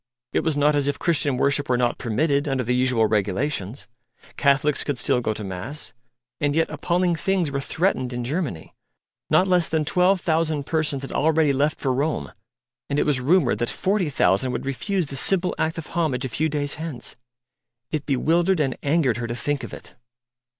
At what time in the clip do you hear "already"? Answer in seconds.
11.11-11.53